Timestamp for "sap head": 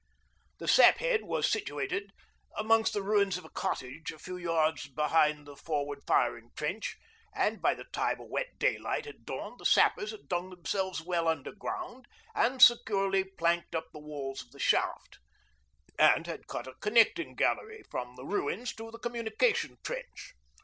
0.67-1.25